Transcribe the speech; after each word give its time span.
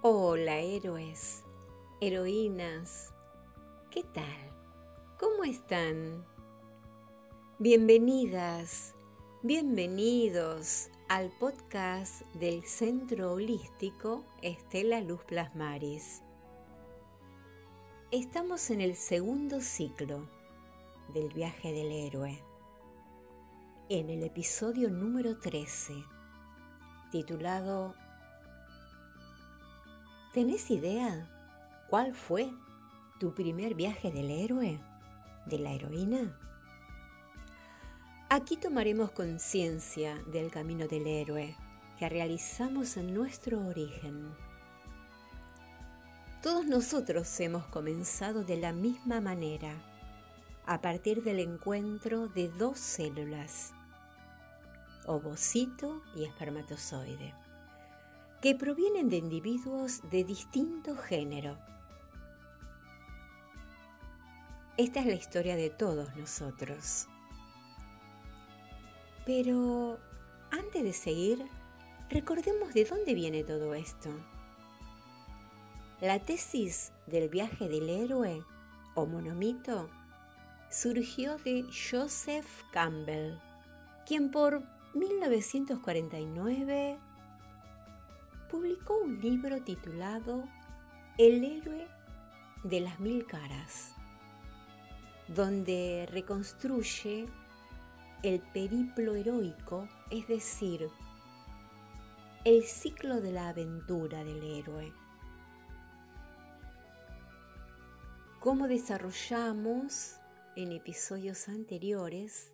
Hola 0.00 0.60
héroes, 0.60 1.42
heroínas, 2.00 3.12
¿qué 3.90 4.04
tal? 4.04 4.24
¿Cómo 5.18 5.42
están? 5.42 6.24
Bienvenidas, 7.58 8.94
bienvenidos 9.42 10.88
al 11.08 11.32
podcast 11.40 12.22
del 12.34 12.62
Centro 12.62 13.32
Holístico 13.32 14.24
Estela 14.40 15.00
Luz 15.00 15.24
Plasmaris. 15.24 16.22
Estamos 18.12 18.70
en 18.70 18.80
el 18.80 18.94
segundo 18.94 19.60
ciclo 19.60 20.28
del 21.12 21.28
viaje 21.30 21.72
del 21.72 21.90
héroe, 21.90 22.40
en 23.88 24.10
el 24.10 24.22
episodio 24.22 24.90
número 24.90 25.40
13, 25.40 25.92
titulado 27.10 27.96
¿Tenés 30.32 30.70
idea 30.70 31.26
cuál 31.88 32.14
fue 32.14 32.52
tu 33.18 33.34
primer 33.34 33.74
viaje 33.74 34.10
del 34.10 34.30
héroe, 34.30 34.78
de 35.46 35.58
la 35.58 35.72
heroína? 35.72 36.38
Aquí 38.28 38.58
tomaremos 38.58 39.10
conciencia 39.10 40.18
del 40.30 40.50
camino 40.50 40.86
del 40.86 41.06
héroe 41.06 41.56
que 41.98 42.10
realizamos 42.10 42.98
en 42.98 43.14
nuestro 43.14 43.66
origen. 43.66 44.28
Todos 46.42 46.66
nosotros 46.66 47.40
hemos 47.40 47.64
comenzado 47.68 48.44
de 48.44 48.58
la 48.58 48.74
misma 48.74 49.22
manera, 49.22 49.72
a 50.66 50.82
partir 50.82 51.22
del 51.22 51.40
encuentro 51.40 52.28
de 52.28 52.48
dos 52.48 52.78
células, 52.78 53.72
ovocito 55.06 56.02
y 56.14 56.24
espermatozoide 56.24 57.47
que 58.40 58.54
provienen 58.54 59.08
de 59.08 59.16
individuos 59.16 60.00
de 60.10 60.22
distinto 60.22 60.96
género. 60.96 61.58
Esta 64.76 65.00
es 65.00 65.06
la 65.06 65.14
historia 65.14 65.56
de 65.56 65.70
todos 65.70 66.14
nosotros. 66.14 67.08
Pero 69.26 69.98
antes 70.52 70.84
de 70.84 70.92
seguir, 70.92 71.44
recordemos 72.08 72.72
de 72.74 72.84
dónde 72.84 73.14
viene 73.14 73.42
todo 73.42 73.74
esto. 73.74 74.10
La 76.00 76.20
tesis 76.20 76.92
del 77.08 77.28
viaje 77.28 77.68
del 77.68 77.88
héroe 77.88 78.44
o 78.94 79.04
monomito 79.04 79.90
surgió 80.70 81.38
de 81.38 81.64
Joseph 81.90 82.62
Campbell, 82.72 83.36
quien 84.06 84.30
por 84.30 84.62
1949 84.94 87.00
publicó 88.48 88.98
un 88.98 89.20
libro 89.20 89.62
titulado 89.62 90.44
El 91.18 91.44
héroe 91.44 91.86
de 92.64 92.80
las 92.80 92.98
mil 93.00 93.26
caras, 93.26 93.94
donde 95.28 96.08
reconstruye 96.10 97.26
el 98.22 98.40
periplo 98.40 99.14
heroico, 99.14 99.88
es 100.10 100.26
decir, 100.26 100.88
el 102.44 102.64
ciclo 102.64 103.20
de 103.20 103.32
la 103.32 103.50
aventura 103.50 104.24
del 104.24 104.42
héroe. 104.42 104.92
Como 108.40 108.66
desarrollamos 108.68 110.16
en 110.56 110.72
episodios 110.72 111.48
anteriores, 111.48 112.52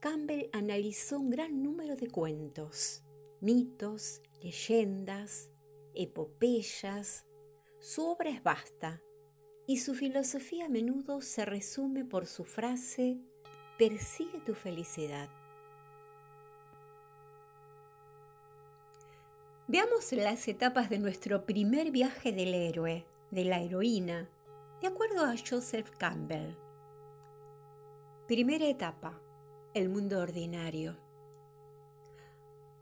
Campbell 0.00 0.50
analizó 0.52 1.18
un 1.18 1.30
gran 1.30 1.62
número 1.62 1.96
de 1.96 2.10
cuentos, 2.10 3.02
mitos 3.40 4.20
leyendas, 4.42 5.50
epopeyas. 5.94 7.26
Su 7.80 8.06
obra 8.06 8.30
es 8.30 8.42
vasta 8.42 9.00
y 9.66 9.78
su 9.78 9.94
filosofía 9.94 10.66
a 10.66 10.68
menudo 10.68 11.20
se 11.20 11.44
resume 11.44 12.04
por 12.04 12.26
su 12.26 12.44
frase, 12.44 13.18
persigue 13.78 14.40
tu 14.40 14.54
felicidad. 14.54 15.28
Veamos 19.68 20.12
las 20.12 20.46
etapas 20.48 20.90
de 20.90 20.98
nuestro 20.98 21.46
primer 21.46 21.90
viaje 21.90 22.32
del 22.32 22.54
héroe, 22.54 23.06
de 23.30 23.44
la 23.44 23.60
heroína, 23.60 24.28
de 24.80 24.88
acuerdo 24.88 25.24
a 25.24 25.34
Joseph 25.36 25.90
Campbell. 25.96 26.56
Primera 28.26 28.66
etapa, 28.66 29.18
el 29.72 29.88
mundo 29.88 30.18
ordinario. 30.18 31.01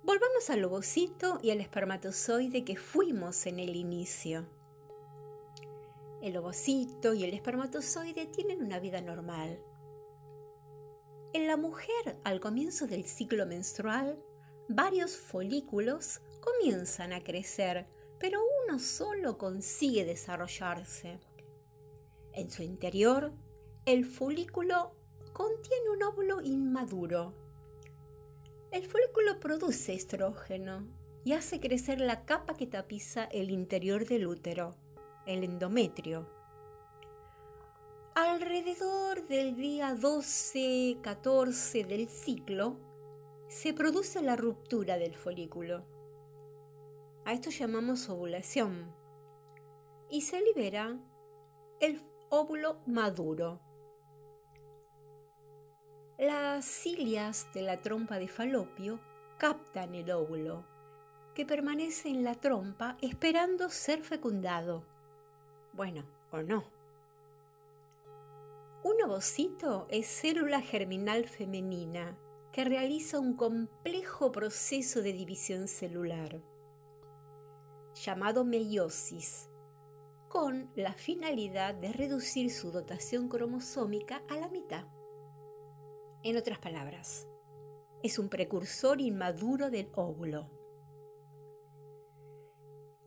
Volvamos 0.02 0.48
al 0.48 0.64
ovocito 0.64 1.38
y 1.42 1.50
al 1.50 1.60
espermatozoide 1.60 2.64
que 2.64 2.76
fuimos 2.76 3.44
en 3.46 3.58
el 3.58 3.76
inicio. 3.76 4.46
El 6.22 6.36
ovocito 6.38 7.12
y 7.12 7.24
el 7.24 7.34
espermatozoide 7.34 8.26
tienen 8.26 8.62
una 8.62 8.78
vida 8.80 9.02
normal. 9.02 9.62
En 11.34 11.46
la 11.46 11.56
mujer, 11.56 12.18
al 12.24 12.40
comienzo 12.40 12.86
del 12.86 13.04
ciclo 13.04 13.44
menstrual, 13.44 14.18
varios 14.68 15.16
folículos 15.16 16.20
comienzan 16.40 17.12
a 17.12 17.22
crecer, 17.22 17.86
pero 18.18 18.40
uno 18.64 18.78
solo 18.78 19.36
consigue 19.36 20.04
desarrollarse. 20.06 21.20
En 22.32 22.50
su 22.50 22.62
interior, 22.62 23.32
el 23.84 24.06
folículo 24.06 24.96
contiene 25.32 25.90
un 25.90 26.02
óvulo 26.02 26.40
inmaduro 26.40 27.39
el 28.72 28.86
folículo 28.86 29.40
produce 29.40 29.94
estrógeno 29.94 30.86
y 31.24 31.32
hace 31.32 31.58
crecer 31.60 32.00
la 32.00 32.24
capa 32.24 32.54
que 32.54 32.66
tapiza 32.66 33.24
el 33.24 33.50
interior 33.50 34.06
del 34.06 34.26
útero, 34.26 34.76
el 35.26 35.42
endometrio. 35.42 36.28
Alrededor 38.14 39.26
del 39.26 39.56
día 39.56 39.94
12-14 39.94 41.86
del 41.86 42.08
ciclo, 42.08 42.76
se 43.48 43.74
produce 43.74 44.22
la 44.22 44.36
ruptura 44.36 44.98
del 44.98 45.16
folículo. 45.16 45.84
A 47.24 47.32
esto 47.32 47.50
llamamos 47.50 48.08
ovulación. 48.08 48.94
Y 50.08 50.22
se 50.22 50.40
libera 50.40 50.98
el 51.80 52.02
óvulo 52.30 52.80
maduro, 52.86 53.60
las 56.20 56.66
cilias 56.66 57.48
de 57.54 57.62
la 57.62 57.78
trompa 57.78 58.18
de 58.18 58.28
falopio 58.28 59.00
captan 59.38 59.94
el 59.94 60.10
óvulo, 60.10 60.66
que 61.34 61.46
permanece 61.46 62.10
en 62.10 62.24
la 62.24 62.34
trompa 62.34 62.98
esperando 63.00 63.70
ser 63.70 64.02
fecundado. 64.02 64.84
Bueno, 65.72 66.04
o 66.30 66.42
no. 66.42 66.64
Un 68.82 69.02
ovocito 69.02 69.86
es 69.88 70.08
célula 70.08 70.60
germinal 70.60 71.26
femenina 71.26 72.18
que 72.52 72.64
realiza 72.64 73.18
un 73.18 73.34
complejo 73.34 74.30
proceso 74.30 75.00
de 75.00 75.14
división 75.14 75.68
celular, 75.68 76.42
llamado 77.94 78.44
meiosis, 78.44 79.48
con 80.28 80.70
la 80.76 80.92
finalidad 80.92 81.74
de 81.74 81.94
reducir 81.94 82.50
su 82.50 82.70
dotación 82.70 83.28
cromosómica 83.28 84.22
a 84.28 84.36
la 84.36 84.48
mitad. 84.48 84.84
En 86.22 86.36
otras 86.36 86.58
palabras, 86.58 87.26
es 88.02 88.18
un 88.18 88.28
precursor 88.28 89.00
inmaduro 89.00 89.70
del 89.70 89.88
óvulo. 89.94 90.50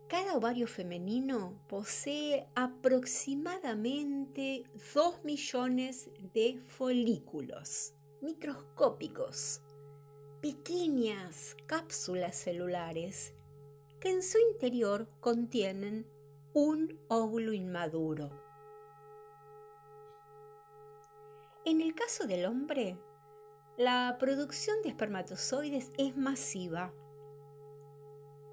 Cada 0.08 0.36
ovario 0.36 0.68
femenino 0.68 1.64
posee 1.68 2.48
aproximadamente 2.56 4.64
2 4.96 5.24
millones 5.24 6.10
de 6.34 6.60
folículos 6.66 7.94
microscópicos, 8.22 9.62
pequeñas 10.42 11.56
cápsulas 11.68 12.36
celulares 12.36 13.36
que 14.00 14.10
en 14.10 14.24
su 14.24 14.40
interior 14.52 15.08
contienen 15.20 16.08
un 16.54 17.00
óvulo 17.10 17.54
inmaduro. 17.54 18.43
En 21.66 21.80
el 21.80 21.96
caso 21.96 22.28
del 22.28 22.46
hombre, 22.46 22.98
la 23.78 24.18
producción 24.20 24.82
de 24.82 24.90
espermatozoides 24.90 25.92
es 25.98 26.18
masiva. 26.18 26.94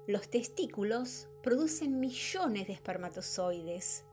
Los 0.07 0.29
testículos 0.29 1.27
producen 1.43 1.99
millones 1.99 2.67
de 2.67 2.73
espermatozoides, 2.73 4.05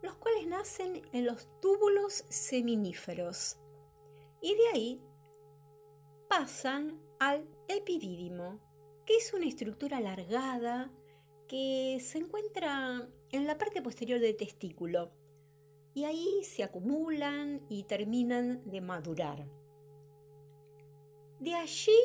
los 0.00 0.14
cuales 0.14 0.46
nacen 0.46 1.02
en 1.12 1.26
los 1.26 1.48
túbulos 1.60 2.24
seminíferos 2.28 3.58
y 4.40 4.54
de 4.54 4.68
ahí 4.72 5.02
pasan 6.28 7.02
al 7.18 7.48
epidídimo, 7.66 8.60
que 9.04 9.16
es 9.16 9.32
una 9.32 9.48
estructura 9.48 9.96
alargada 9.96 10.92
que 11.48 11.98
se 12.00 12.18
encuentra 12.18 13.08
en 13.32 13.46
la 13.48 13.58
parte 13.58 13.82
posterior 13.82 14.20
del 14.20 14.36
testículo 14.36 15.10
y 15.94 16.04
ahí 16.04 16.42
se 16.44 16.62
acumulan 16.62 17.60
y 17.68 17.84
terminan 17.84 18.62
de 18.70 18.80
madurar. 18.80 19.46
De 21.40 21.54
allí 21.54 21.98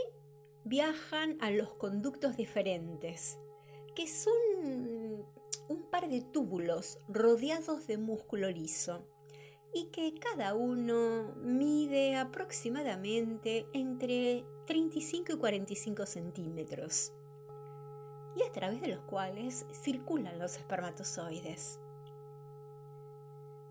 viajan 0.65 1.37
a 1.41 1.51
los 1.51 1.73
conductos 1.75 2.35
diferentes, 2.35 3.37
que 3.95 4.07
son 4.07 5.25
un 5.69 5.83
par 5.89 6.09
de 6.09 6.21
túbulos 6.21 6.99
rodeados 7.07 7.87
de 7.87 7.97
músculo 7.97 8.49
liso 8.49 9.05
y 9.73 9.85
que 9.85 10.13
cada 10.15 10.55
uno 10.55 11.33
mide 11.41 12.15
aproximadamente 12.15 13.67
entre 13.73 14.45
35 14.65 15.33
y 15.33 15.37
45 15.37 16.05
centímetros 16.05 17.13
y 18.37 18.43
a 18.43 18.51
través 18.51 18.81
de 18.81 18.89
los 18.89 18.99
cuales 19.01 19.65
circulan 19.71 20.37
los 20.37 20.57
espermatozoides, 20.57 21.79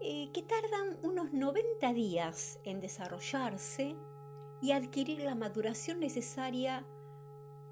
eh, 0.01 0.31
que 0.33 0.43
tardan 0.43 0.99
unos 1.03 1.33
90 1.33 1.93
días 1.93 2.61
en 2.65 2.81
desarrollarse 2.81 3.97
y 4.61 4.73
adquirir 4.73 5.21
la 5.21 5.35
maduración 5.35 6.01
necesaria 6.01 6.85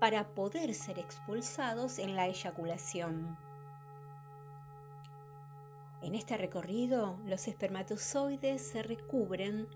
para 0.01 0.35
poder 0.35 0.75
ser 0.75 0.99
expulsados 0.99 1.99
en 1.99 2.15
la 2.15 2.27
eyaculación. 2.27 3.39
En 6.03 6.15
este 6.15 6.37
recorrido, 6.37 7.19
los 7.27 7.49
espermatozoides 7.49 8.61
se 8.61 8.83
recubren 8.83 9.69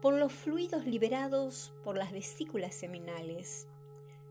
por 0.00 0.14
los 0.14 0.32
fluidos 0.32 0.86
liberados 0.86 1.72
por 1.84 1.96
las 1.96 2.12
vesículas 2.12 2.74
seminales, 2.74 3.68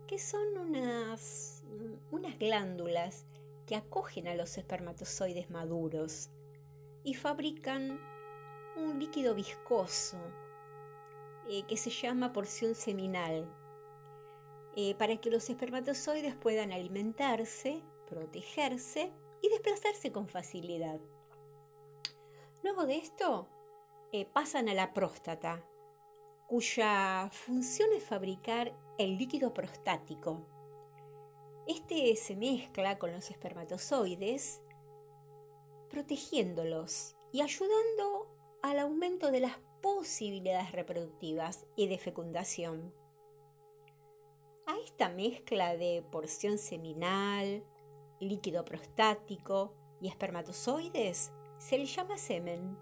que 0.08 0.20
son 0.20 0.58
unas, 0.58 1.64
unas 2.12 2.38
glándulas 2.38 3.26
que 3.66 3.76
acogen 3.76 4.28
a 4.28 4.36
los 4.36 4.58
espermatozoides 4.58 5.50
maduros 5.50 6.32
y 7.04 7.14
fabrican 7.14 8.00
un 8.76 9.00
líquido 9.00 9.36
viscoso 9.36 10.18
eh, 11.48 11.64
que 11.68 11.78
se 11.78 11.90
llama 11.90 12.34
porción 12.34 12.76
seminal, 12.76 13.48
eh, 14.76 14.96
para 14.96 15.18
que 15.18 15.32
los 15.32 15.50
espermatozoides 15.50 16.36
puedan 16.36 16.72
alimentarse, 16.72 17.82
protegerse 18.08 19.12
y 19.42 19.50
desplazarse 19.50 20.12
con 20.12 20.28
facilidad. 20.28 21.00
Luego 22.62 22.86
de 22.86 22.98
esto, 22.98 23.48
eh, 24.12 24.26
pasan 24.26 24.70
a 24.70 24.74
la 24.74 24.94
próstata, 24.94 25.64
cuya 26.48 27.30
función 27.32 27.90
es 27.94 28.04
fabricar 28.04 28.74
el 28.98 29.18
líquido 29.18 29.54
prostático. 29.54 30.46
Este 31.68 32.16
se 32.16 32.36
mezcla 32.36 32.98
con 32.98 33.12
los 33.12 33.30
espermatozoides, 33.30 34.62
protegiéndolos 35.90 37.16
y 37.32 37.42
ayudando 37.42 38.28
al 38.62 38.80
aumento 38.80 39.32
de 39.32 39.40
las 39.40 39.58
posibilidades 39.82 40.72
reproductivas 40.72 41.66
y 41.76 41.88
de 41.88 41.98
fecundación. 41.98 42.94
A 44.66 44.78
esta 44.86 45.10
mezcla 45.10 45.76
de 45.76 46.04
porción 46.12 46.58
seminal, 46.58 47.64
líquido 48.20 48.66
prostático 48.66 49.74
y 50.02 50.08
espermatozoides 50.08 51.32
se 51.58 51.78
le 51.78 51.86
llama 51.86 52.18
semen. 52.18 52.78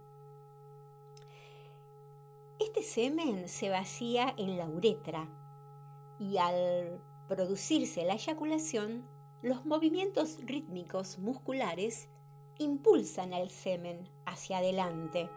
Este 2.60 2.82
semen 2.82 3.48
se 3.48 3.70
vacía 3.70 4.34
en 4.38 4.58
la 4.58 4.68
uretra 4.68 5.30
y 6.20 6.38
al 6.38 7.00
producirse 7.28 8.04
la 8.04 8.14
eyaculación, 8.14 9.08
los 9.42 9.66
movimientos 9.66 10.40
rítmicos 10.44 11.20
musculares 11.20 12.10
impulsan 12.60 13.34
al 13.34 13.50
semen 13.50 14.08
hacia 14.26 14.58
adelante 14.58 15.30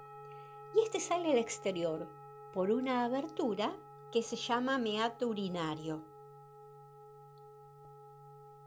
y 0.74 0.80
este 0.80 1.00
sale 1.00 1.32
al 1.32 1.38
exterior 1.38 2.08
por 2.52 2.70
una 2.70 3.04
abertura 3.04 3.76
que 4.12 4.22
se 4.22 4.36
llama 4.36 4.78
meato 4.78 5.28
urinario. 5.28 6.02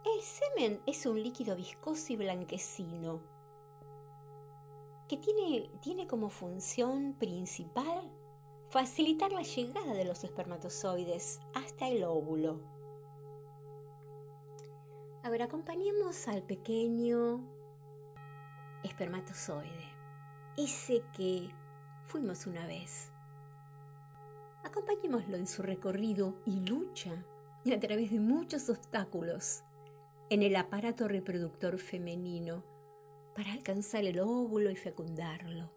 El 0.06 0.22
semen 0.22 0.82
es 0.86 1.06
un 1.06 1.22
líquido 1.22 1.56
viscoso 1.56 2.14
y 2.14 2.18
blanquecino 2.18 3.22
que 5.08 5.18
tiene, 5.18 5.70
tiene 5.82 6.08
como 6.08 6.30
función 6.30 7.14
principal 7.14 8.10
facilitar 8.68 9.32
la 9.32 9.44
llegada 9.44 9.94
de 9.94 10.06
los 10.06 10.24
espermatozoides 10.24 11.40
hasta 11.54 11.88
el 11.88 12.04
óvulo. 12.04 12.60
A 15.24 15.30
ver, 15.30 15.42
acompañemos 15.42 16.28
al 16.28 16.44
pequeño 16.44 17.53
espermatozoide, 18.84 19.94
ese 20.58 21.04
que 21.16 21.50
fuimos 22.04 22.46
una 22.48 22.68
vez. 22.68 23.12
Acompañémoslo 24.64 25.38
en 25.38 25.48
su 25.48 25.62
recorrido 25.62 26.36
y 26.46 26.62
lucha 26.62 27.26
a 27.72 27.80
través 27.80 28.12
de 28.12 28.20
muchos 28.20 28.70
obstáculos 28.70 29.64
en 30.30 30.44
el 30.44 30.56
aparato 30.56 31.08
reproductor 31.08 31.78
femenino 31.80 32.64
para 33.36 33.54
alcanzar 33.54 34.04
el 34.06 34.20
óvulo 34.20 34.70
y 34.70 34.76
fecundarlo. 34.76 35.72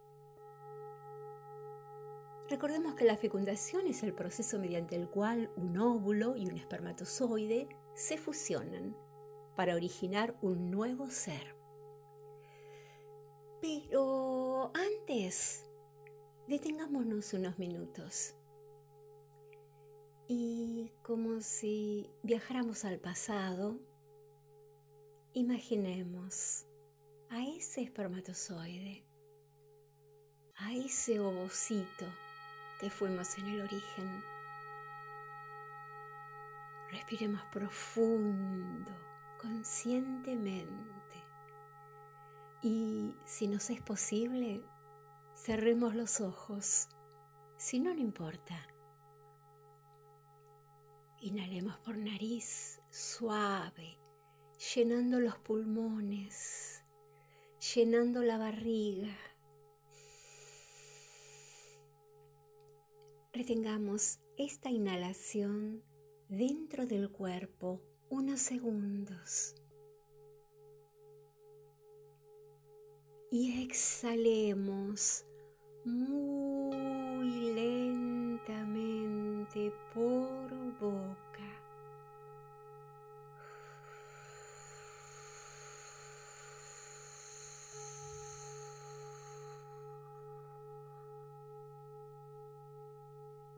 Recordemos 2.48 2.94
que 2.94 3.04
la 3.04 3.16
fecundación 3.16 3.86
es 3.86 4.02
el 4.02 4.14
proceso 4.14 4.58
mediante 4.58 4.94
el 4.94 5.08
cual 5.08 5.50
un 5.56 5.78
óvulo 5.78 6.36
y 6.36 6.46
un 6.46 6.56
espermatozoide 6.56 7.68
se 7.94 8.18
fusionan 8.18 8.96
para 9.56 9.74
originar 9.74 10.36
un 10.42 10.70
nuevo 10.70 11.10
ser. 11.10 11.55
Pero 13.60 14.70
antes, 14.74 15.64
detengámonos 16.46 17.32
unos 17.32 17.58
minutos 17.58 18.34
y 20.28 20.92
como 21.02 21.40
si 21.40 22.10
viajáramos 22.22 22.84
al 22.84 22.98
pasado, 22.98 23.78
Imaginemos 25.36 26.66
a 27.28 27.44
ese 27.44 27.82
espermatozoide, 27.82 29.04
a 30.56 30.72
ese 30.72 31.20
ovocito 31.20 32.06
que 32.80 32.88
fuimos 32.88 33.36
en 33.36 33.48
el 33.48 33.60
origen. 33.60 34.24
Respiremos 36.90 37.42
profundo, 37.52 38.90
conscientemente. 39.38 41.05
Y 42.68 43.14
si 43.24 43.46
nos 43.46 43.70
es 43.70 43.80
posible, 43.80 44.60
cerremos 45.36 45.94
los 45.94 46.20
ojos. 46.20 46.88
Si 47.56 47.78
no, 47.78 47.94
no 47.94 48.00
importa. 48.00 48.60
Inhalemos 51.20 51.78
por 51.78 51.96
nariz 51.96 52.80
suave 52.90 54.00
llenando 54.74 55.20
los 55.20 55.38
pulmones, 55.38 56.82
llenando 57.72 58.24
la 58.24 58.36
barriga. 58.36 59.16
Retengamos 63.32 64.18
esta 64.36 64.70
inhalación 64.70 65.84
dentro 66.28 66.88
del 66.88 67.12
cuerpo 67.12 67.80
unos 68.08 68.40
segundos. 68.40 69.54
Y 73.38 73.64
exhalemos 73.64 75.26
muy 75.84 77.52
lentamente 77.52 78.80
por 79.92 80.48
boca. 80.80 81.44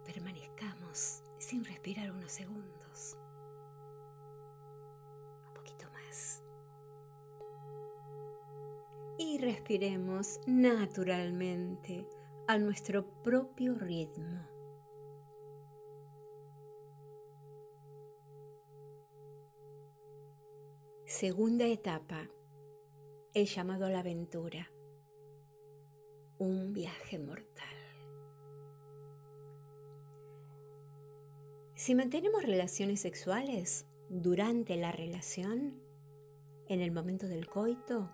permanezcamos 0.05 1.23
sin 1.39 1.65
respirar 1.65 2.11
unos 2.11 2.33
segundos. 2.33 3.18
Respiremos 9.49 10.41
naturalmente 10.47 12.07
a 12.49 12.59
nuestro 12.59 13.23
propio 13.23 13.75
ritmo. 13.77 14.47
Segunda 21.07 21.65
etapa, 21.67 22.29
el 23.33 23.47
llamado 23.47 23.87
a 23.87 23.89
la 23.89 24.01
aventura, 24.01 24.71
un 26.37 26.75
viaje 26.75 27.19
mortal. 27.19 27.65
Si 31.75 31.95
mantenemos 31.95 32.43
relaciones 32.43 33.01
sexuales 33.01 33.87
durante 34.11 34.77
la 34.77 34.93
relación, 34.93 35.81
en 36.69 36.83
el 36.83 36.93
momento 36.93 37.29
del 37.29 37.47
coito, 37.47 38.11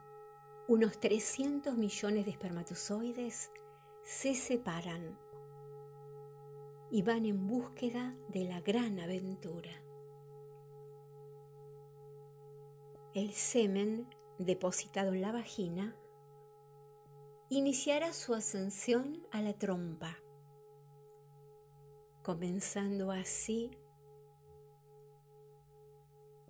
unos 0.68 0.98
300 0.98 1.76
millones 1.76 2.24
de 2.24 2.30
espermatozoides 2.30 3.50
se 4.02 4.34
separan 4.34 5.18
y 6.90 7.02
van 7.02 7.26
en 7.26 7.46
búsqueda 7.46 8.16
de 8.28 8.44
la 8.44 8.60
gran 8.60 9.00
aventura. 9.00 9.84
el 13.14 13.32
semen 13.32 14.08
depositado 14.38 15.14
en 15.14 15.22
la 15.22 15.30
vagina 15.30 15.96
iniciará 17.48 18.12
su 18.12 18.34
ascensión 18.34 19.24
a 19.30 19.40
la 19.40 19.52
trompa, 19.52 20.18
comenzando 22.24 23.12
así 23.12 23.70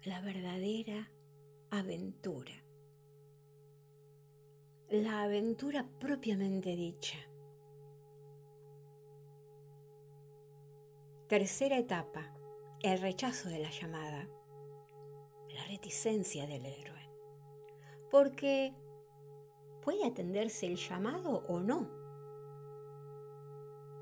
la 0.04 0.22
verdadera 0.22 1.10
aventura, 1.70 2.63
la 5.02 5.22
aventura 5.22 5.84
propiamente 5.98 6.76
dicha. 6.76 7.18
Tercera 11.26 11.78
etapa, 11.78 12.32
el 12.80 13.00
rechazo 13.00 13.48
de 13.48 13.58
la 13.58 13.70
llamada, 13.70 14.28
la 15.48 15.64
reticencia 15.64 16.46
del 16.46 16.64
héroe. 16.64 17.10
Porque 18.08 18.72
puede 19.82 20.06
atenderse 20.06 20.66
el 20.66 20.76
llamado 20.76 21.42
o 21.48 21.58
no. 21.58 21.90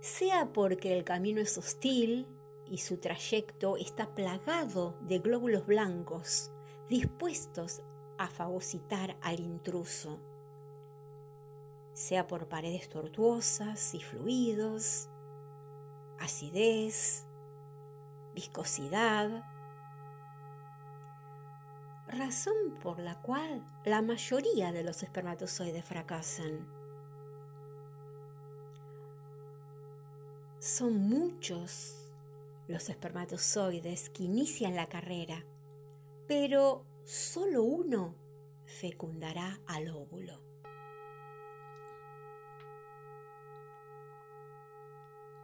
Sea 0.01 0.53
porque 0.53 0.97
el 0.97 1.05
camino 1.05 1.41
es 1.41 1.57
hostil 1.57 2.27
y 2.67 2.79
su 2.79 2.99
trayecto 2.99 3.79
está 3.79 4.15
plagado 4.15 4.99
de 5.01 5.21
glóbulos 5.21 5.65
blancos 5.65 6.51
dispuestos 6.91 7.81
a 8.19 8.29
fagocitar 8.29 9.17
al 9.23 9.41
intruso, 9.41 10.21
sea 11.93 12.27
por 12.27 12.49
paredes 12.49 12.89
tortuosas 12.89 13.95
y 13.95 14.01
fluidos, 14.01 15.09
acidez, 16.19 17.27
viscosidad, 18.35 19.45
razón 22.09 22.79
por 22.83 22.99
la 22.99 23.21
cual 23.21 23.65
la 23.85 24.03
mayoría 24.03 24.73
de 24.73 24.85
los 24.85 25.03
espermatozoides 25.03 25.85
fracasan. 25.85 26.67
Son 30.59 30.95
muchos 30.95 32.13
los 32.69 32.89
espermatozoides 32.89 34.11
que 34.11 34.25
inician 34.25 34.77
la 34.77 34.87
carrera, 34.87 35.45
pero 36.29 36.85
solo 37.05 37.65
uno 37.65 38.15
fecundará 38.65 39.61
al 39.67 39.89
óvulo. 39.89 40.52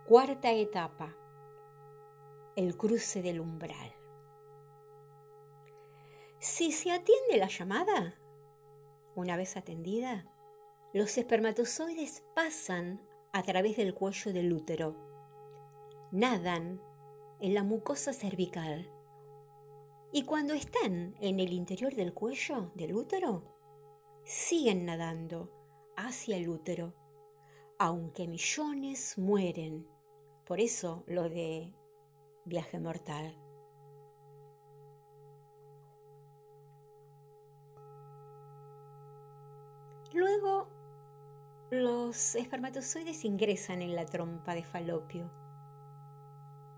Cuarta 0.08 0.52
etapa, 0.52 1.14
el 2.56 2.78
cruce 2.78 3.20
del 3.20 3.40
umbral. 3.40 3.92
Si 6.38 6.72
se 6.72 6.92
atiende 6.92 7.36
la 7.36 7.48
llamada, 7.48 8.18
una 9.16 9.36
vez 9.36 9.58
atendida, 9.58 10.24
los 10.94 11.18
espermatozoides 11.18 12.24
pasan 12.34 13.06
a 13.34 13.42
través 13.42 13.76
del 13.76 13.92
cuello 13.92 14.32
del 14.32 14.50
útero, 14.50 14.96
nadan 16.10 16.80
en 17.40 17.52
la 17.52 17.62
mucosa 17.62 18.14
cervical 18.14 18.90
y 20.10 20.22
cuando 20.22 20.54
están 20.54 21.16
en 21.20 21.38
el 21.38 21.52
interior 21.52 21.94
del 21.94 22.14
cuello 22.14 22.72
del 22.76 22.94
útero, 22.94 23.44
siguen 24.24 24.86
nadando 24.86 25.52
hacia 25.98 26.38
el 26.38 26.48
útero, 26.48 26.94
aunque 27.78 28.26
millones 28.26 29.18
mueren. 29.18 29.97
Por 30.48 30.60
eso 30.60 31.04
lo 31.06 31.28
de 31.28 31.74
viaje 32.46 32.80
mortal. 32.80 33.36
Luego, 40.14 40.68
los 41.70 42.34
espermatozoides 42.34 43.26
ingresan 43.26 43.82
en 43.82 43.94
la 43.94 44.06
trompa 44.06 44.54
de 44.54 44.64
falopio, 44.64 45.30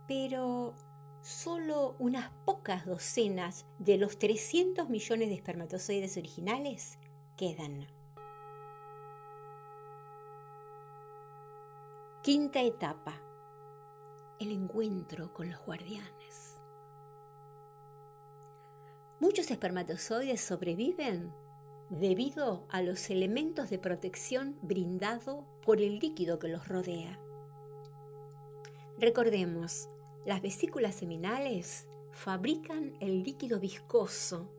pero 0.08 0.74
solo 1.20 1.94
unas 2.00 2.32
pocas 2.44 2.86
docenas 2.86 3.66
de 3.78 3.98
los 3.98 4.18
300 4.18 4.88
millones 4.88 5.28
de 5.28 5.36
espermatozoides 5.36 6.16
originales 6.16 6.98
quedan. 7.36 7.86
Quinta 12.24 12.62
etapa. 12.62 13.29
El 14.40 14.52
encuentro 14.52 15.34
con 15.34 15.50
los 15.50 15.60
guardianes. 15.66 16.56
Muchos 19.20 19.50
espermatozoides 19.50 20.40
sobreviven 20.40 21.30
debido 21.90 22.66
a 22.70 22.80
los 22.80 23.10
elementos 23.10 23.68
de 23.68 23.78
protección 23.78 24.58
brindado 24.62 25.44
por 25.62 25.82
el 25.82 25.98
líquido 25.98 26.38
que 26.38 26.48
los 26.48 26.66
rodea. 26.68 27.20
Recordemos, 28.96 29.90
las 30.24 30.40
vesículas 30.40 30.94
seminales 30.94 31.86
fabrican 32.10 32.96
el 33.00 33.22
líquido 33.22 33.60
viscoso, 33.60 34.50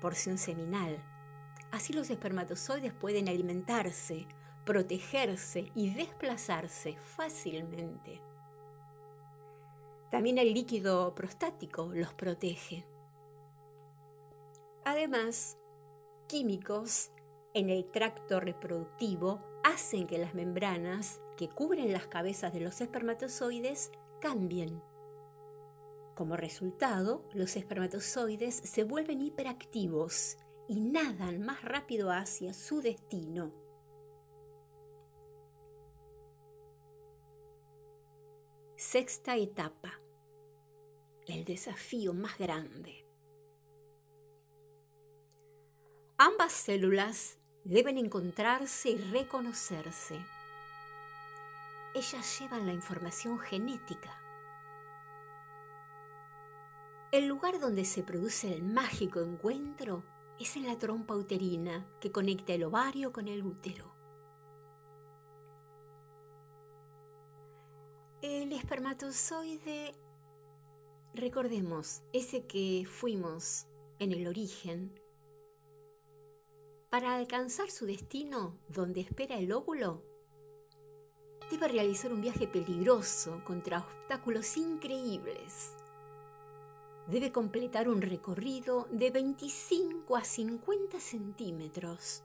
porción 0.00 0.36
seminal. 0.36 1.00
Así 1.70 1.92
los 1.92 2.10
espermatozoides 2.10 2.92
pueden 2.92 3.28
alimentarse, 3.28 4.26
protegerse 4.64 5.70
y 5.76 5.94
desplazarse 5.94 6.96
fácilmente. 7.16 8.33
También 10.14 10.38
el 10.38 10.54
líquido 10.54 11.12
prostático 11.12 11.90
los 11.92 12.14
protege. 12.14 12.86
Además, 14.84 15.58
químicos 16.28 17.10
en 17.52 17.68
el 17.68 17.90
tracto 17.90 18.38
reproductivo 18.38 19.40
hacen 19.64 20.06
que 20.06 20.18
las 20.18 20.32
membranas 20.32 21.20
que 21.36 21.48
cubren 21.48 21.92
las 21.92 22.06
cabezas 22.06 22.52
de 22.52 22.60
los 22.60 22.80
espermatozoides 22.80 23.90
cambien. 24.20 24.80
Como 26.14 26.36
resultado, 26.36 27.28
los 27.32 27.56
espermatozoides 27.56 28.54
se 28.54 28.84
vuelven 28.84 29.20
hiperactivos 29.20 30.36
y 30.68 30.78
nadan 30.78 31.44
más 31.44 31.60
rápido 31.62 32.12
hacia 32.12 32.54
su 32.54 32.82
destino. 32.82 33.52
Sexta 38.76 39.36
etapa. 39.36 40.03
El 41.26 41.44
desafío 41.44 42.12
más 42.14 42.38
grande. 42.38 43.04
Ambas 46.18 46.52
células 46.52 47.38
deben 47.64 47.98
encontrarse 47.98 48.90
y 48.90 48.96
reconocerse 48.96 50.18
ellas 51.94 52.40
llevan 52.40 52.66
la 52.66 52.72
información 52.72 53.38
genética. 53.38 54.20
El 57.12 57.28
lugar 57.28 57.60
donde 57.60 57.84
se 57.84 58.02
produce 58.02 58.52
el 58.52 58.64
mágico 58.64 59.20
encuentro 59.20 60.02
es 60.40 60.56
en 60.56 60.66
la 60.66 60.76
trompa 60.76 61.14
uterina 61.14 61.86
que 62.00 62.10
conecta 62.10 62.52
el 62.52 62.64
ovario 62.64 63.12
con 63.12 63.28
el 63.28 63.44
útero. 63.44 63.94
El 68.20 68.52
espermatozoide, 68.52 69.94
recordemos, 71.14 72.02
ese 72.12 72.46
que 72.46 72.84
fuimos 72.88 73.66
en 73.98 74.12
el 74.12 74.26
origen, 74.26 75.00
para 76.90 77.14
alcanzar 77.14 77.70
su 77.70 77.86
destino 77.86 78.58
donde 78.68 79.00
espera 79.00 79.38
el 79.38 79.52
óvulo, 79.52 80.02
debe 81.50 81.68
realizar 81.68 82.12
un 82.12 82.20
viaje 82.20 82.46
peligroso 82.46 83.42
contra 83.44 83.80
obstáculos 83.80 84.56
increíbles. 84.56 85.72
Debe 87.08 87.32
completar 87.32 87.88
un 87.88 88.00
recorrido 88.00 88.88
de 88.90 89.10
25 89.10 90.16
a 90.16 90.24
50 90.24 91.00
centímetros. 91.00 92.22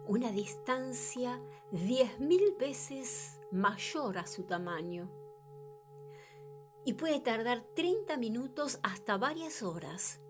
Una 0.07 0.31
distancia 0.31 1.41
10.000 1.73 2.57
veces 2.57 3.41
mayor 3.51 4.17
a 4.17 4.25
su 4.25 4.43
tamaño 4.43 5.11
y 6.85 6.93
puede 6.93 7.19
tardar 7.19 7.65
30 7.75 8.15
minutos 8.15 8.79
hasta 8.81 9.17
varias 9.17 9.61
horas. 9.61 10.21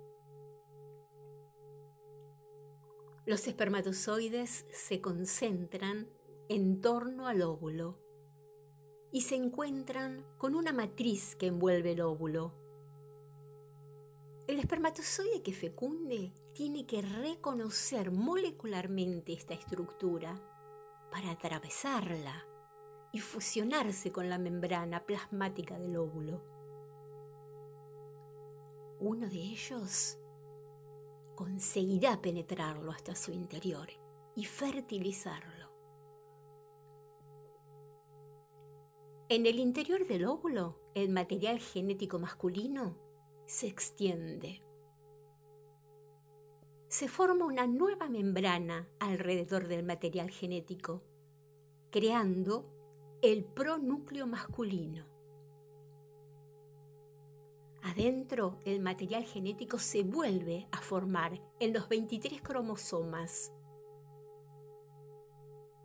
Los 3.27 3.47
espermatozoides 3.47 4.65
se 4.71 4.99
concentran 4.99 6.09
en 6.49 6.81
torno 6.81 7.27
al 7.27 7.43
óvulo 7.43 7.99
y 9.11 9.21
se 9.21 9.35
encuentran 9.35 10.25
con 10.39 10.55
una 10.55 10.73
matriz 10.73 11.35
que 11.35 11.45
envuelve 11.47 11.91
el 11.91 12.01
óvulo. 12.01 12.66
El 14.47 14.59
espermatozoide 14.59 15.43
que 15.43 15.51
fecunde 15.51 16.31
tiene 16.53 16.85
que 16.85 17.01
reconocer 17.01 18.11
molecularmente 18.11 19.33
esta 19.33 19.53
estructura 19.53 20.41
para 21.11 21.31
atravesarla 21.31 22.47
y 23.11 23.19
fusionarse 23.19 24.13
con 24.13 24.29
la 24.29 24.37
membrana 24.37 25.05
plasmática 25.05 25.77
del 25.77 25.97
óvulo. 25.97 26.41
Uno 29.01 29.27
de 29.27 29.35
ellos 29.35 30.17
conseguirá 31.35 32.21
penetrarlo 32.21 32.91
hasta 32.91 33.15
su 33.15 33.33
interior 33.33 33.89
y 34.33 34.45
fertilizarlo. 34.45 35.67
En 39.27 39.45
el 39.45 39.59
interior 39.59 40.07
del 40.07 40.23
óvulo, 40.23 40.79
el 40.93 41.09
material 41.09 41.59
genético 41.59 42.17
masculino 42.17 43.06
se 43.47 43.67
extiende. 43.67 44.61
Se 46.89 47.07
forma 47.07 47.45
una 47.45 47.65
nueva 47.65 48.09
membrana 48.09 48.87
alrededor 48.99 49.67
del 49.67 49.83
material 49.83 50.29
genético, 50.29 51.01
creando 51.89 52.69
el 53.21 53.45
pronúcleo 53.45 54.27
masculino. 54.27 55.05
Adentro, 57.83 58.59
el 58.65 58.81
material 58.81 59.23
genético 59.23 59.79
se 59.79 60.03
vuelve 60.03 60.67
a 60.71 60.81
formar 60.81 61.41
en 61.61 61.73
los 61.73 61.87
23 61.87 62.41
cromosomas. 62.41 63.53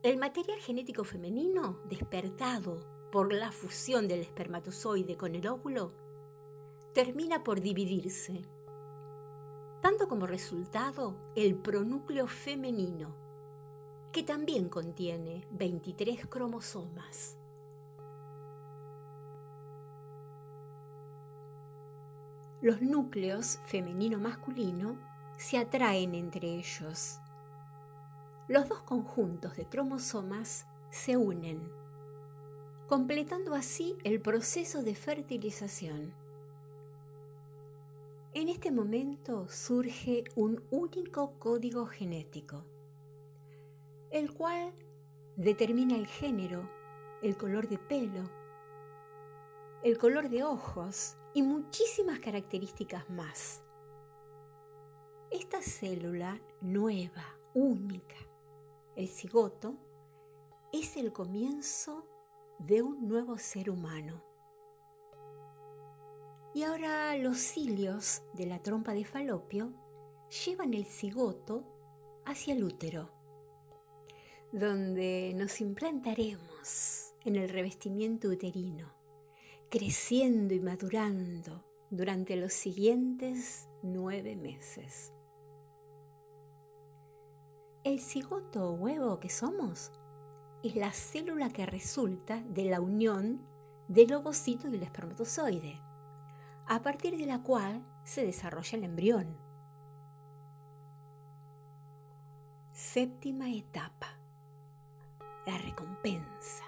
El 0.03 0.19
material 0.19 0.59
genético 0.59 1.05
femenino, 1.05 1.81
despertado 1.89 3.11
por 3.13 3.33
la 3.33 3.53
fusión 3.53 4.09
del 4.09 4.21
espermatozoide 4.21 5.17
con 5.17 5.37
el 5.37 5.47
óvulo, 5.47 6.02
termina 6.93 7.43
por 7.43 7.61
dividirse, 7.61 8.43
dando 9.83 10.09
como 10.09 10.27
resultado 10.27 11.17
el 11.35 11.55
pronúcleo 11.55 12.27
femenino, 12.27 13.15
que 14.13 14.23
también 14.23 14.69
contiene 14.69 15.47
23 15.53 16.27
cromosomas. 16.27 17.39
Los 22.61 22.81
núcleos 22.83 23.59
femenino-masculino 23.67 24.97
se 25.37 25.59
atraen 25.59 26.15
entre 26.15 26.47
ellos. 26.59 27.19
Los 28.49 28.69
dos 28.69 28.83
conjuntos 28.83 29.57
de 29.57 29.67
cromosomas 29.67 30.67
se 30.91 31.17
unen, 31.17 31.73
completando 32.87 33.55
así 33.55 33.97
el 34.05 34.21
proceso 34.21 34.83
de 34.83 34.95
fertilización. 34.95 36.22
En 38.35 38.49
este 38.49 38.71
momento 38.71 39.47
surge 39.51 40.25
un 40.37 40.65
único 40.71 41.39
código 41.39 41.85
genético, 41.85 42.65
el 44.11 44.33
cual 44.33 44.73
determina 45.37 45.97
el 45.97 46.07
género, 46.07 46.67
el 47.23 47.37
color 47.37 47.69
de 47.69 47.77
pelo, 47.77 48.31
el 49.83 49.99
color 49.99 50.31
de 50.31 50.45
ojos 50.45 51.19
y 51.35 51.43
muchísimas 51.43 52.21
características 52.21 53.11
más. 53.11 53.63
Esta 55.31 55.61
célula 55.61 56.41
nueva, 56.63 57.39
única, 57.53 58.17
el 58.97 59.09
cigoto, 59.09 59.77
es 60.73 60.97
el 60.97 61.13
comienzo 61.13 62.07
de 62.59 62.81
un 62.81 63.07
nuevo 63.07 63.37
ser 63.37 63.69
humano. 63.69 64.32
Y 66.55 66.65
ahora 66.65 67.17
los 67.17 67.39
cilios 67.39 68.23
de 68.35 68.47
la 68.47 68.63
trompa 68.63 68.93
de 68.93 69.05
falopio 69.05 69.73
llevan 70.45 70.75
el 70.75 70.85
cigoto 70.87 71.65
hacia 72.25 72.55
el 72.55 72.65
útero, 72.65 73.11
donde 74.53 75.33
nos 75.35 75.61
implantaremos 75.61 77.15
en 77.25 77.37
el 77.37 77.49
revestimiento 77.49 78.29
uterino 78.29 79.03
creciendo 79.73 80.53
y 80.53 80.61
madurando 80.61 81.65
durante 81.89 82.37
los 82.37 82.53
siguientes 82.53 83.71
nueve 83.83 84.37
meses. 84.37 85.15
El 87.83 87.99
cigoto 87.99 88.69
o 88.69 88.73
huevo 88.75 89.19
que 89.19 89.31
somos 89.31 89.91
es 90.63 90.77
la 90.77 90.93
célula 90.93 91.49
que 91.49 91.65
resulta 91.65 92.43
de 92.43 92.67
la 92.67 92.83
unión 92.83 93.41
del 93.89 94.13
ovocito 94.13 94.69
y 94.69 94.75
el 94.75 94.83
espermatozoide, 94.83 95.81
a 96.67 96.83
partir 96.83 97.17
de 97.17 97.27
la 97.27 97.43
cual 97.43 97.85
se 98.05 98.25
desarrolla 98.25 98.79
el 98.79 98.85
embrión. 98.85 99.37
Séptima 102.73 103.51
etapa. 103.51 104.19
La 105.47 105.59
recompensa. 105.59 106.65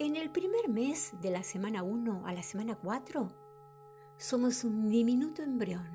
En 0.00 0.16
el 0.16 0.30
primer 0.30 0.68
mes 0.68 1.12
de 1.20 1.30
la 1.30 1.42
semana 1.42 1.82
1 1.82 2.26
a 2.26 2.32
la 2.32 2.42
semana 2.42 2.76
4, 2.76 3.28
somos 4.16 4.64
un 4.64 4.88
diminuto 4.88 5.42
embrión, 5.42 5.90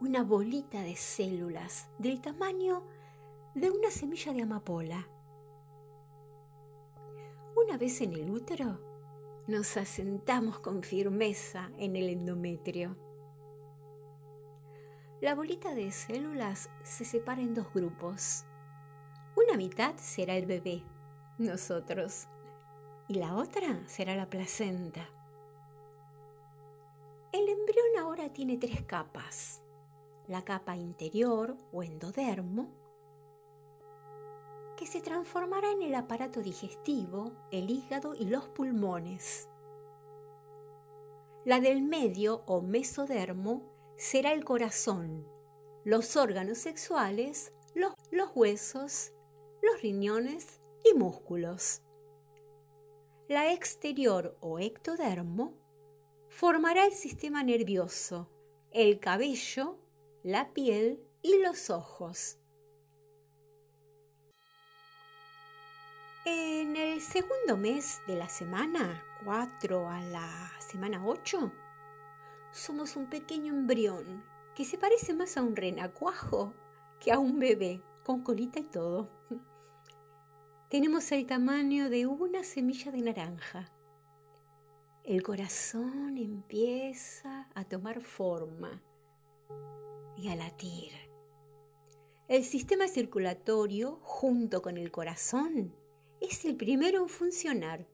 una 0.00 0.24
bolita 0.24 0.82
de 0.82 0.96
células 0.96 1.88
del 1.98 2.20
tamaño 2.20 2.82
de 3.54 3.70
una 3.70 3.90
semilla 3.90 4.32
de 4.32 4.42
amapola. 4.42 5.08
Una 7.56 7.78
vez 7.78 8.00
en 8.00 8.12
el 8.12 8.30
útero, 8.30 8.78
nos 9.46 9.76
asentamos 9.76 10.58
con 10.58 10.82
firmeza 10.82 11.70
en 11.78 11.94
el 11.94 12.08
endometrio. 12.08 12.96
La 15.20 15.34
bolita 15.34 15.74
de 15.74 15.92
células 15.92 16.68
se 16.82 17.04
separa 17.04 17.40
en 17.40 17.54
dos 17.54 17.72
grupos. 17.72 18.44
Una 19.36 19.56
mitad 19.56 19.94
será 19.98 20.34
el 20.34 20.46
bebé, 20.46 20.82
nosotros, 21.38 22.26
y 23.08 23.14
la 23.14 23.36
otra 23.36 23.86
será 23.86 24.16
la 24.16 24.28
placenta. 24.28 25.08
El 27.32 27.48
embrión 27.48 27.86
ahora 28.00 28.32
tiene 28.32 28.56
tres 28.58 28.82
capas. 28.82 29.62
La 30.26 30.42
capa 30.44 30.76
interior 30.76 31.56
o 31.72 31.84
endodermo, 31.84 32.68
que 34.76 34.86
se 34.86 35.00
transformará 35.00 35.72
en 35.72 35.82
el 35.82 35.94
aparato 35.94 36.42
digestivo, 36.42 37.32
el 37.50 37.70
hígado 37.70 38.14
y 38.14 38.26
los 38.26 38.48
pulmones. 38.48 39.48
La 41.44 41.60
del 41.60 41.82
medio 41.82 42.42
o 42.46 42.60
mesodermo 42.60 43.62
será 43.96 44.32
el 44.32 44.44
corazón, 44.44 45.26
los 45.84 46.16
órganos 46.16 46.58
sexuales, 46.58 47.52
los, 47.74 47.94
los 48.10 48.30
huesos, 48.34 49.12
los 49.62 49.80
riñones 49.80 50.60
y 50.84 50.94
músculos. 50.94 51.82
La 53.28 53.52
exterior 53.52 54.36
o 54.40 54.58
ectodermo 54.58 55.54
formará 56.28 56.86
el 56.86 56.92
sistema 56.92 57.42
nervioso, 57.42 58.30
el 58.70 59.00
cabello, 59.00 59.78
la 60.22 60.52
piel 60.52 61.00
y 61.22 61.38
los 61.38 61.70
ojos. 61.70 62.38
En 66.28 66.74
el 66.74 67.00
segundo 67.00 67.56
mes 67.56 68.02
de 68.08 68.16
la 68.16 68.28
semana, 68.28 69.00
4 69.24 69.88
a 69.88 70.00
la 70.00 70.50
semana 70.58 71.06
8, 71.06 71.52
somos 72.50 72.96
un 72.96 73.08
pequeño 73.08 73.54
embrión 73.54 74.24
que 74.56 74.64
se 74.64 74.76
parece 74.76 75.14
más 75.14 75.36
a 75.36 75.42
un 75.42 75.54
renacuajo 75.54 76.52
que 76.98 77.12
a 77.12 77.20
un 77.20 77.38
bebé, 77.38 77.80
con 78.04 78.24
colita 78.24 78.58
y 78.58 78.64
todo 78.64 79.08
tenemos 80.68 81.12
el 81.12 81.26
tamaño 81.26 81.88
de 81.90 82.06
una 82.06 82.42
semilla 82.42 82.90
de 82.90 83.00
naranja. 83.00 83.72
El 85.04 85.22
corazón 85.22 86.18
empieza 86.18 87.48
a 87.54 87.64
tomar 87.64 88.02
forma 88.02 88.82
y 90.16 90.28
a 90.28 90.34
latir. 90.34 90.90
El 92.26 92.42
sistema 92.42 92.88
circulatorio, 92.88 94.00
junto 94.02 94.60
con 94.60 94.76
el 94.76 94.90
corazón, 94.90 95.72
es 96.20 96.44
el 96.44 96.56
primero 96.56 97.02
en 97.02 97.08
funcionar. 97.08 97.86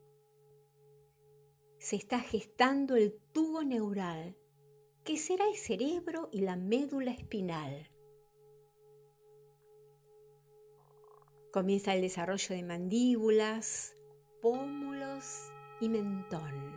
Se 1.79 1.97
está 1.97 2.21
gestando 2.21 2.97
el 2.97 3.15
tubo 3.33 3.63
neural, 3.65 4.37
que 5.05 5.17
será 5.17 5.49
el 5.49 5.57
cerebro 5.57 6.29
y 6.33 6.41
la 6.41 6.57
médula 6.57 7.11
espinal. 7.11 7.91
Comienza 11.53 11.95
el 11.95 12.01
desarrollo 12.01 12.55
de 12.55 12.63
mandíbulas, 12.63 13.97
pómulos 14.41 15.51
y 15.81 15.89
mentón. 15.89 16.73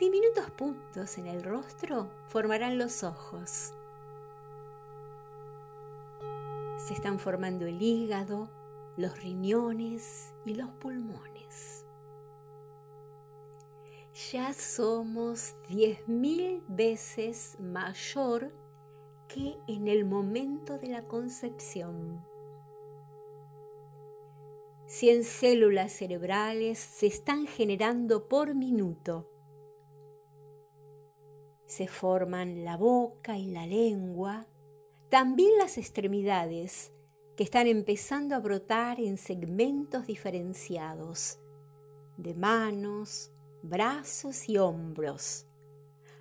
Diminutos 0.00 0.50
puntos 0.52 1.18
en 1.18 1.26
el 1.26 1.42
rostro 1.42 2.10
formarán 2.26 2.78
los 2.78 3.04
ojos. 3.04 3.74
Se 6.78 6.94
están 6.94 7.18
formando 7.18 7.66
el 7.66 7.82
hígado, 7.82 8.48
los 8.98 9.22
riñones 9.22 10.34
y 10.44 10.54
los 10.54 10.70
pulmones. 10.70 11.86
ya 14.32 14.52
somos 14.52 15.54
diez 15.68 16.08
mil 16.08 16.64
veces 16.66 17.56
mayor 17.60 18.52
que 19.28 19.56
en 19.68 19.86
el 19.86 20.04
momento 20.04 20.78
de 20.78 20.88
la 20.88 21.06
concepción. 21.06 22.26
Cien 24.86 25.22
células 25.22 25.92
cerebrales 25.92 26.80
se 26.80 27.06
están 27.06 27.46
generando 27.46 28.26
por 28.26 28.56
minuto. 28.56 29.30
Se 31.66 31.86
forman 31.86 32.64
la 32.64 32.76
boca 32.76 33.38
y 33.38 33.46
la 33.46 33.64
lengua, 33.64 34.48
también 35.08 35.56
las 35.56 35.78
extremidades, 35.78 36.92
que 37.38 37.44
están 37.44 37.68
empezando 37.68 38.34
a 38.34 38.40
brotar 38.40 38.98
en 38.98 39.16
segmentos 39.16 40.08
diferenciados, 40.08 41.38
de 42.16 42.34
manos, 42.34 43.30
brazos 43.62 44.48
y 44.48 44.58
hombros, 44.58 45.46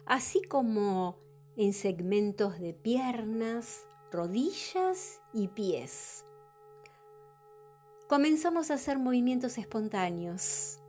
así 0.05 0.43
como 0.43 1.17
en 1.55 1.73
segmentos 1.73 2.59
de 2.59 2.75
piernas, 2.75 3.87
rodillas 4.11 5.19
y 5.33 5.47
pies. 5.47 6.23
Comenzamos 8.07 8.69
a 8.69 8.75
hacer 8.75 8.99
movimientos 8.99 9.57
espontáneos. 9.57 10.79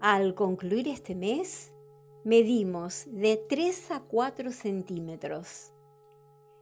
Al 0.00 0.34
concluir 0.34 0.88
este 0.88 1.14
mes, 1.14 1.74
medimos 2.24 3.04
de 3.08 3.36
3 3.36 3.90
a 3.90 4.00
4 4.00 4.50
centímetros, 4.50 5.74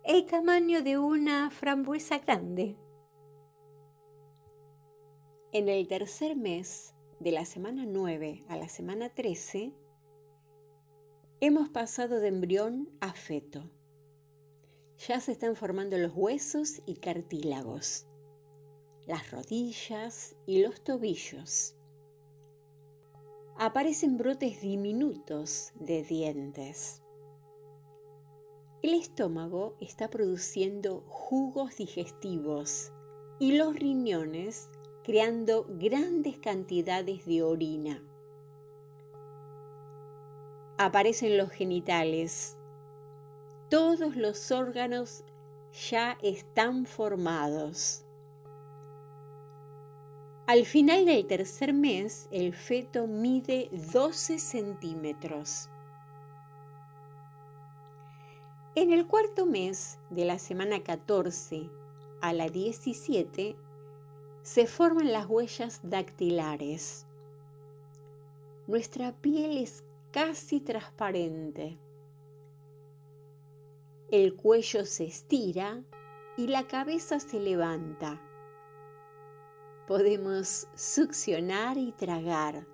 el 0.05 0.27
tamaño 0.27 0.83
de 0.83 0.99
una 0.99 1.51
frambuesa 1.51 2.19
grande. 2.19 2.77
En 5.51 5.71
el 5.71 5.89
tercer 5.89 6.37
mes, 6.37 6.95
de 7.21 7.33
la 7.33 7.47
semana 7.47 7.87
9 7.87 8.45
a 8.49 8.57
la 8.59 8.69
semana 8.69 9.09
13, 9.09 9.73
hemos 11.41 11.71
pasado 11.71 12.21
de 12.21 12.29
embrión 12.29 12.91
a 13.01 13.15
feto. 13.15 13.71
Ya 15.09 15.21
se 15.21 15.33
están 15.33 15.57
formando 15.57 15.97
los 15.97 16.13
huesos 16.15 16.83
y 16.85 16.97
cartílagos, 16.97 18.07
las 19.07 19.31
rodillas 19.31 20.37
y 20.45 20.63
los 20.63 20.85
tobillos. 20.85 21.77
Aparecen 23.57 24.19
brotes 24.19 24.61
diminutos 24.61 25.73
de 25.77 26.03
dientes. 26.03 27.04
El 28.85 28.93
estómago 28.93 29.77
está 29.81 30.11
produciendo 30.11 31.05
jugos 31.07 31.79
digestivos 31.79 32.93
y 33.39 33.53
los 33.53 33.75
riñones 33.75 34.69
creando 35.03 35.65
grandes 35.67 36.37
cantidades 36.37 37.25
de 37.25 37.43
orina. 37.43 38.03
Aparecen 40.77 41.39
los 41.39 41.49
genitales. 41.49 42.59
Todos 43.71 44.17
los 44.17 44.51
órganos 44.51 45.25
ya 45.89 46.19
están 46.23 46.85
formados. 46.85 48.05
Al 50.47 50.67
final 50.67 51.07
del 51.07 51.27
tercer 51.27 51.73
mes, 51.73 52.29
el 52.31 52.53
feto 52.55 53.07
mide 53.07 53.71
12 53.95 54.39
centímetros. 54.39 55.71
En 58.77 58.91
el 58.91 59.07
cuarto 59.07 59.47
mes, 59.47 60.01
de 60.11 60.25
la 60.25 60.41
semana 60.41 60.83
14 60.83 61.71
a 62.21 62.33
la 62.33 62.49
17, 62.49 63.55
se 64.43 64.67
forman 64.67 65.13
las 65.13 65.27
huellas 65.27 65.79
dactilares. 65.85 67.07
Nuestra 68.67 69.13
piel 69.13 69.59
es 69.59 69.85
casi 70.11 70.59
transparente. 70.59 71.79
El 74.11 74.35
cuello 74.35 74.85
se 74.87 75.05
estira 75.05 75.85
y 76.37 76.49
la 76.49 76.67
cabeza 76.67 77.21
se 77.21 77.39
levanta. 77.39 78.21
Podemos 79.87 80.67
succionar 80.75 81.79
y 81.79 81.93
tragar. 81.93 82.67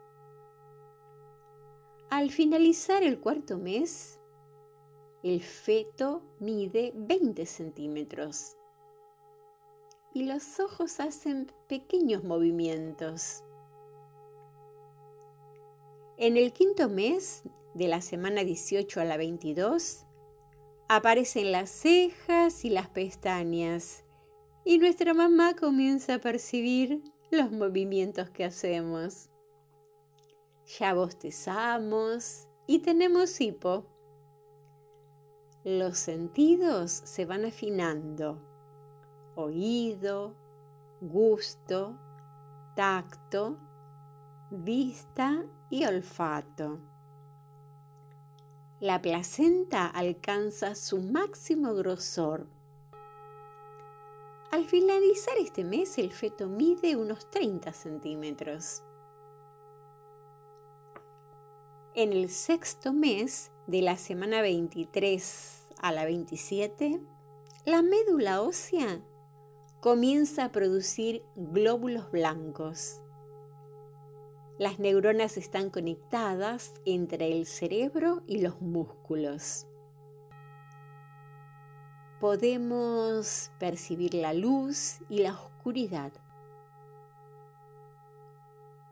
Al 2.09 2.31
finalizar 2.31 3.03
el 3.03 3.21
cuarto 3.21 3.59
mes, 3.59 4.20
el 5.23 5.43
feto 5.43 6.23
mide 6.39 6.93
20 6.95 7.45
centímetros 7.47 8.57
y 10.15 10.25
los 10.25 10.59
ojos 10.61 11.01
hacen 11.01 11.53
pequeños 11.69 12.25
movimientos. 12.25 13.45
En 16.17 16.37
el 16.37 16.53
quinto 16.53 16.89
mes, 16.89 17.43
de 17.75 17.89
la 17.89 18.01
semana 18.01 18.45
18 18.45 19.01
a 19.01 19.05
la 19.05 19.17
22, 19.17 20.05
aparecen 20.89 21.53
las 21.53 21.71
cejas 21.71 22.65
y 22.65 22.71
las 22.71 22.89
pestañas 22.89 24.05
y 24.65 24.79
nuestra 24.79 25.15
mamá 25.15 25.55
comienza 25.55 26.15
a 26.15 26.19
percibir 26.19 27.03
los 27.31 27.53
movimientos 27.53 28.31
que 28.31 28.45
hacemos. 28.45 29.31
Ya 30.79 30.95
bostezamos 30.95 32.49
y 32.67 32.81
tenemos 32.81 33.41
hipo. 33.41 33.87
Los 35.65 35.99
sentidos 35.99 36.91
se 36.91 37.27
van 37.27 37.45
afinando 37.45 38.41
oído, 39.35 40.35
gusto, 41.01 41.99
tacto, 42.75 43.59
vista 44.51 45.45
y 45.69 45.85
olfato. 45.85 46.79
La 48.81 49.03
placenta 49.03 49.87
alcanza 49.87 50.75
su 50.75 51.03
máximo 51.03 51.75
grosor. 51.75 52.47
Al 54.51 54.65
finalizar 54.65 55.37
este 55.39 55.65
mes 55.65 55.99
el 55.99 56.11
feto 56.11 56.49
mide 56.49 56.97
unos 56.97 57.31
30 57.31 57.73
centímetros. 57.73 58.83
En 61.95 62.13
el 62.13 62.31
sexto 62.31 62.93
mes 62.93 63.53
de 63.71 63.83
la 63.83 63.97
semana 63.97 64.43
23 64.43 65.69
a 65.81 65.93
la 65.93 66.05
27, 66.05 67.01
la 67.65 67.83
médula 67.83 68.43
ósea 68.43 69.01
comienza 69.79 70.47
a 70.47 70.51
producir 70.51 71.23
glóbulos 71.37 72.11
blancos. 72.11 73.01
Las 74.59 74.81
neuronas 74.81 75.37
están 75.37 75.71
conectadas 75.71 76.81
entre 76.85 77.31
el 77.31 77.47
cerebro 77.47 78.25
y 78.27 78.41
los 78.41 78.61
músculos. 78.61 79.69
Podemos 82.19 83.53
percibir 83.61 84.15
la 84.15 84.35
luz 84.35 84.99
y 85.09 85.21
la 85.21 85.35
oscuridad. 85.35 86.13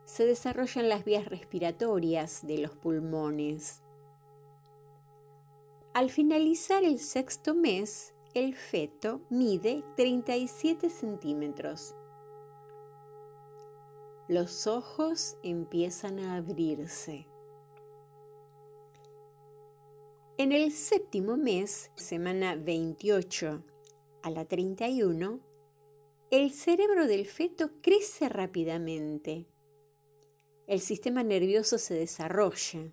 Se 0.05 0.25
desarrollan 0.25 0.89
las 0.89 1.05
vías 1.05 1.27
respiratorias 1.27 2.47
de 2.47 2.59
los 2.59 2.77
pulmones. 2.77 3.83
Al 5.99 6.11
finalizar 6.11 6.85
el 6.85 7.01
sexto 7.01 7.57
mes, 7.57 8.15
el 8.33 8.55
feto 8.55 9.21
mide 9.31 9.83
37 9.97 10.91
centímetros. 10.91 11.97
Los 14.29 14.69
ojos 14.69 15.37
empiezan 15.43 16.21
a 16.21 16.37
abrirse. 16.37 17.27
En 20.37 20.53
el 20.53 20.71
séptimo 20.71 21.37
mes, 21.37 21.91
semana 21.97 22.55
28 22.55 23.65
a 24.23 24.31
la 24.31 24.45
31, 24.45 25.41
el 26.31 26.53
cerebro 26.53 27.09
del 27.09 27.27
feto 27.27 27.73
crece 27.83 28.29
rápidamente. 28.29 29.49
El 30.69 30.79
sistema 30.79 31.25
nervioso 31.25 31.77
se 31.77 31.95
desarrolla. 31.95 32.93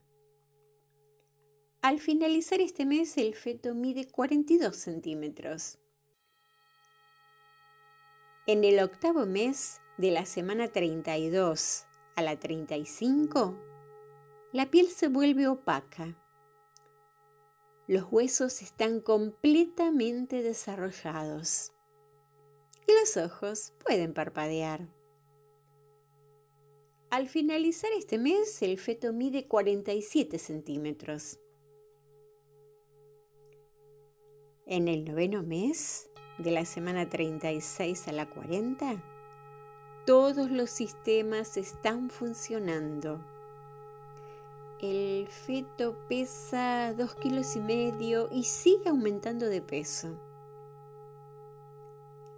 Al 1.86 2.00
finalizar 2.00 2.62
este 2.62 2.84
mes, 2.84 3.16
el 3.16 3.36
feto 3.36 3.76
mide 3.76 4.08
42 4.08 4.76
centímetros. 4.76 5.78
En 8.48 8.64
el 8.64 8.80
octavo 8.80 9.28
mes, 9.28 9.82
de 10.00 10.10
la 10.10 10.26
semana 10.26 10.68
32 10.70 11.86
a 12.16 12.24
la 12.24 12.40
35, 12.40 13.56
la 14.52 14.72
piel 14.72 14.88
se 14.88 15.10
vuelve 15.10 15.48
opaca. 15.48 16.18
Los 17.86 18.12
huesos 18.12 18.64
están 18.64 19.00
completamente 19.00 20.42
desarrollados 20.42 21.72
y 22.88 22.94
los 23.00 23.16
ojos 23.16 23.74
pueden 23.86 24.16
parpadear. 24.16 24.90
Al 27.12 27.30
finalizar 27.30 27.92
este 27.96 28.18
mes, 28.18 28.60
el 28.64 28.80
feto 28.80 29.14
mide 29.14 29.48
47 29.48 30.40
centímetros. 30.40 31.38
En 34.68 34.88
el 34.88 35.06
noveno 35.06 35.44
mes, 35.44 36.10
de 36.40 36.50
la 36.50 36.66
semana 36.66 37.08
36 37.08 38.08
a 38.08 38.12
la 38.12 38.28
40, 38.28 38.96
todos 40.08 40.50
los 40.50 40.72
sistemas 40.72 41.56
están 41.56 42.10
funcionando. 42.10 43.24
El 44.82 45.28
feto 45.28 45.96
pesa 46.10 46.96
dos 46.98 47.14
kilos 47.14 47.56
y 47.56 47.60
medio 47.60 48.28
y 48.32 48.42
sigue 48.42 48.90
aumentando 48.90 49.46
de 49.46 49.62
peso. 49.62 50.20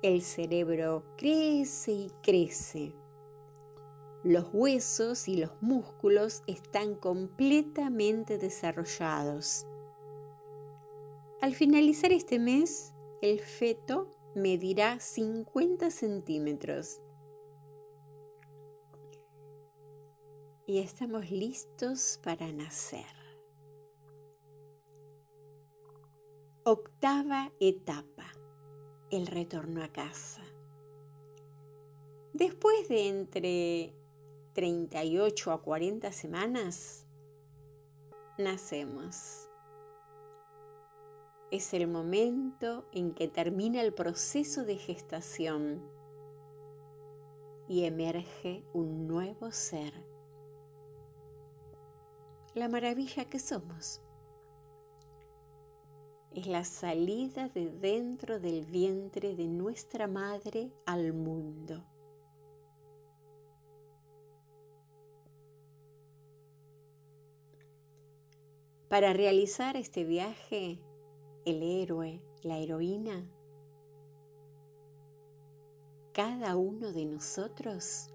El 0.01 0.21
cerebro 0.21 1.05
crece 1.15 1.93
y 1.93 2.11
crece. 2.21 2.93
Los 4.25 4.49
huesos 4.51 5.29
y 5.29 5.37
los 5.37 5.51
músculos 5.61 6.43
están 6.45 6.95
completamente 6.95 8.37
desarrollados. 8.37 9.65
Al 11.39 11.53
finalizar 11.53 12.11
este 12.11 12.39
mes, 12.39 12.95
el 13.21 13.39
feto 13.39 14.09
medirá 14.33 14.99
50 14.99 15.91
centímetros. 15.91 16.99
Y 20.65 20.79
estamos 20.79 21.29
listos 21.29 22.19
para 22.23 22.51
nacer. 22.51 23.05
Octava 26.63 27.51
etapa, 27.59 28.25
el 29.11 29.27
retorno 29.27 29.83
a 29.83 29.89
casa. 29.89 30.41
Después 32.33 32.89
de 32.89 33.09
entre 33.09 33.93
38 34.53 35.51
a 35.51 35.61
40 35.61 36.11
semanas, 36.11 37.05
nacemos. 38.39 39.46
Es 41.49 41.73
el 41.73 41.87
momento 41.87 42.85
en 42.91 43.13
que 43.13 43.29
termina 43.29 43.81
el 43.81 43.93
proceso 43.93 44.65
de 44.65 44.75
gestación 44.75 45.81
y 47.69 47.85
emerge 47.85 48.65
un 48.73 49.07
nuevo 49.07 49.51
ser. 49.51 49.93
La 52.53 52.67
maravilla 52.67 53.25
que 53.25 53.39
somos 53.39 54.01
es 56.33 56.47
la 56.47 56.65
salida 56.65 57.49
de 57.49 57.71
dentro 57.71 58.39
del 58.39 58.65
vientre 58.65 59.35
de 59.35 59.47
nuestra 59.47 60.07
madre 60.07 60.71
al 60.85 61.13
mundo. 61.13 61.85
Para 68.89 69.13
realizar 69.13 69.75
este 69.75 70.03
viaje, 70.03 70.79
el 71.47 71.63
héroe, 71.63 72.21
la 72.43 72.57
heroína, 72.57 73.25
cada 76.11 76.57
uno 76.57 76.91
de 76.91 77.05
nosotros 77.05 78.09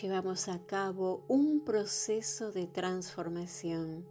llevamos 0.00 0.48
a 0.48 0.64
cabo 0.64 1.24
un 1.26 1.64
proceso 1.64 2.52
de 2.52 2.68
transformación 2.68 4.06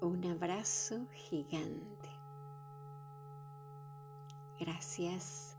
Un 0.00 0.24
abrazo 0.24 1.06
gigante. 1.12 2.08
Gracias, 4.58 5.56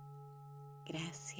gracias. 0.86 1.39